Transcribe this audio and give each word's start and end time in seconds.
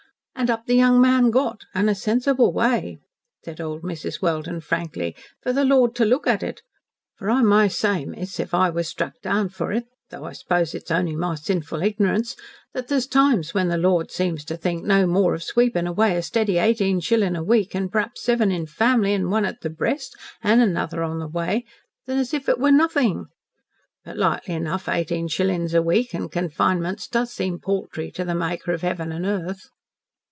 An' 0.33 0.49
up 0.49 0.65
the 0.65 0.73
young 0.73 0.99
man 0.99 1.29
got. 1.29 1.65
An' 1.75 1.87
a 1.87 1.93
sensible 1.93 2.51
way," 2.51 2.97
said 3.45 3.61
old 3.61 3.83
Mrs. 3.83 4.23
Welden 4.23 4.59
frankly, 4.59 5.15
"for 5.43 5.53
the 5.53 5.63
Lord 5.63 5.93
to 5.97 6.05
look 6.05 6.25
at 6.25 6.41
it 6.41 6.63
for 7.15 7.29
I 7.29 7.43
must 7.43 7.77
say, 7.77 8.05
miss, 8.05 8.39
if 8.39 8.51
I 8.51 8.71
was 8.71 8.87
struck 8.87 9.13
down 9.21 9.49
for 9.49 9.71
it, 9.71 9.85
though 10.09 10.23
I 10.23 10.31
s'pose 10.33 10.73
it's 10.73 10.89
only 10.89 11.15
my 11.15 11.35
sinful 11.35 11.83
ignorance 11.83 12.35
that 12.73 12.87
there's 12.87 13.05
times 13.05 13.53
when 13.53 13.67
the 13.67 13.77
Lord 13.77 14.09
seems 14.09 14.43
to 14.45 14.57
think 14.57 14.83
no 14.83 15.05
more 15.05 15.35
of 15.35 15.43
sweepin' 15.43 15.85
away 15.85 16.17
a 16.17 16.23
steady 16.23 16.57
eighteen 16.57 17.01
shillin' 17.01 17.35
a 17.35 17.43
week, 17.43 17.75
and 17.75 17.91
p'raps 17.91 18.23
seven 18.23 18.51
in 18.51 18.65
family, 18.65 19.13
an' 19.13 19.29
one 19.29 19.45
at 19.45 19.61
the 19.61 19.69
breast, 19.69 20.15
an' 20.41 20.59
another 20.59 21.03
on 21.03 21.19
the 21.19 21.27
way 21.27 21.65
than 22.07 22.17
if 22.17 22.49
it 22.49 22.57
was 22.57 22.71
nothin'. 22.73 23.27
But 24.03 24.17
likely 24.17 24.55
enough, 24.55 24.89
eighteen 24.89 25.27
shillin' 25.27 25.71
a 25.75 25.83
week 25.83 26.15
an' 26.15 26.29
confinements 26.29 27.07
does 27.07 27.31
seem 27.31 27.59
paltry 27.59 28.09
to 28.13 28.25
the 28.25 28.33
Maker 28.33 28.71
of 28.73 28.83
'eaven 28.83 29.11
an' 29.11 29.27
earth." 29.27 29.69